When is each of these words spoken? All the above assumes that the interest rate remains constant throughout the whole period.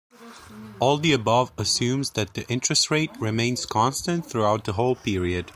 All 0.79 0.97
the 0.97 1.13
above 1.13 1.51
assumes 1.59 2.09
that 2.13 2.33
the 2.33 2.47
interest 2.49 2.89
rate 2.89 3.11
remains 3.19 3.67
constant 3.67 4.25
throughout 4.25 4.63
the 4.65 4.73
whole 4.73 4.95
period. 4.95 5.45